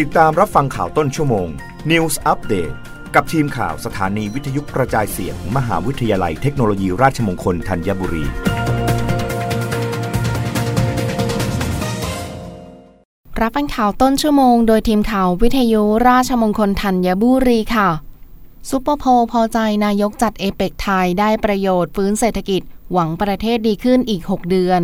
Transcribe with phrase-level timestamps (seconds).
[0.00, 1.48] ติดตามรับฟังข่าวต้นชั่วโมง
[1.90, 2.74] News Update
[3.14, 8.24] กับทีมข่าวสถานีวิทยุกระจายเสียงมมหาวิทยาลัยเทคโนโลยีราชมงคลธัญบุรี
[13.40, 17.88] รับฟังข่าวต้นชั่วโมง โดยทีมข่าววิทยุราชมงคลธัญบุรีค่ะ
[18.70, 22.62] ซูเปอร์โพลพอใจนายกจัดเอเปกไทยได้ประโยชน์ฟื้นเศรษฐกิจ
[22.92, 24.82] หวังประเทศดีขึ้นอีก 6 เดือน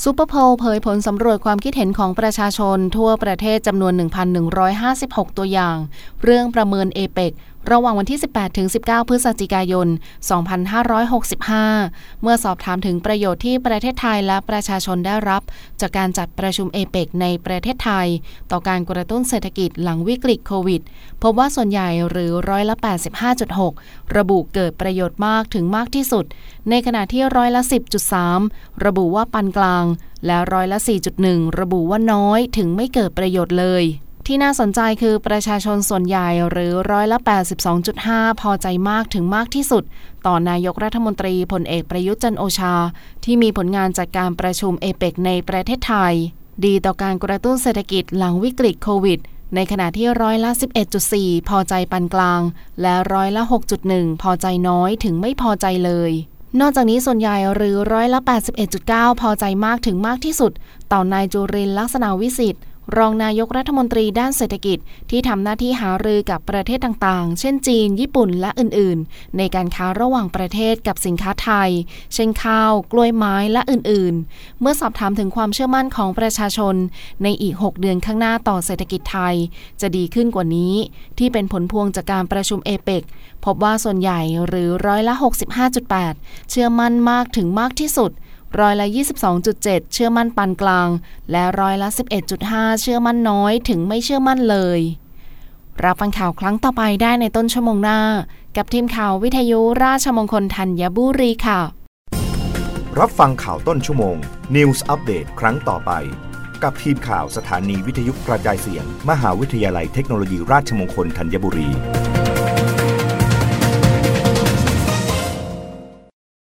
[0.00, 3.92] ซูเปอร์โพลเผยผลสำรวจความคิดเห็นของประชาชน ทั่วประเทศจำนวน
[4.66, 5.76] 1,156 ตัวอย่าง
[6.24, 7.32] เรื่องประเมินเอเปก
[7.70, 9.88] ระหว่างวันที่ 18 ถึง 19 พฤศจิกายน
[11.44, 15.42] 2565 เมื่อสอบถามถึงประโยชน์ที่ประเทศไทยและประชาชนได้รับ
[15.80, 18.08] จากการจัดประชุมเอเปกในประเทศไทย
[18.50, 20.82] ต่อการกระตุ้นเศรษฐกิจหลังวิกฤตโควิด
[21.22, 22.76] พบว่าส่วนใหญ่หรือร้อยละ
[23.46, 26.24] 85.6 ระบุเกิดประโยชน์มากถึงมากที่สุด
[26.70, 27.62] ในขณะที่ร้อยละ
[28.22, 29.84] 10.3 ระบุว่าปานกลาง
[30.26, 30.78] และร้อยละ
[31.18, 33.84] 4.1 ระบุว่าน้อยถึงไม่เกิดประโยชน์เลย
[34.26, 37.18] ที่น่าสนใจคือประชาชนส่วนใหญ่หรือร้อยละ
[37.80, 39.84] 82.5 พอใจมากถึงมากที่สุด
[40.26, 42.74] ต่อนายกรัฐมนตรีพลเอกประยุทธ์จันโอชา
[43.24, 46.14] ที่มีผลงานจากการประชุมเอเปกในประเทศไทย
[46.64, 49.18] ดีต่อการกระตุ้นเศรษฐกิจหลังวิกฤตโควิด
[49.54, 50.50] ในขณะที่ร้อยละ
[51.00, 52.40] 11.4 พอใจปานกลาง
[52.82, 53.42] และร้อยละ
[53.82, 56.12] 6.1 พอใจน้อยถึงไม่พอใจเลย
[56.60, 58.20] นอกจากนี้ส่วนใหญ่หรือร้อยละ
[58.70, 60.52] 81.9 พอใจมากถึงมากที่สุด
[60.92, 62.62] ต่อนายจุรินลักษณะวิสิทธิ์
[62.96, 64.78] รองนายกรัฐมนตรีด้านเศรษฐกิจ
[65.10, 71.70] ที่ทำหน้าที่หารือกับประเทศต่างๆ เช่นจีน ญี่ปุ่น และอื่นๆ ในการค้าระหว่างประเทศกับสินค้าไทย
[72.14, 76.74] เช่นข้าว กล้วยไม้ และอื่นๆ เมื่อสอบถามถึงความเชื่อมั่นของประชาชน
[77.22, 79.34] ในอีก 6 เดือนข้างหน้าต่อเศรษฐกิจไทย
[79.80, 80.74] จะดีขึ้นกว่านี้
[81.18, 83.02] ที่เป็นผลพวงจากการประชุมเอเปก
[83.44, 85.14] พบว่าส่วนใหญ่หรือร้อยละ
[85.82, 88.10] 65.8 เชื่อมั่นมากถึงมากที่สุด
[88.60, 88.86] ร้อยละ
[89.40, 90.88] 22.7 เชื่อมั่นปานกลาง
[91.30, 91.88] และร้อยละ
[92.34, 94.80] 11.5 เชื่อมั่นน้อยถึงไม่เชื่อมั่นเลย
[95.84, 98.00] รับฟังข่าวครั้งต่อไปได้ในต้นชั่วโมงหน้า
[98.56, 101.60] กับทีมข่าววิทยุราชมงคลธัญบุรีค่ะ
[103.00, 104.16] รับฟังข่าวต้นชั่วโมง
[104.56, 105.92] News อัปเดตครั้งต่อไป
[106.62, 111.68] กับทีมข่าวสถานีวิทยุกระจายเสียง มหาวิทยาลัยเทคโนโลยีราชมงคลธัญบุรี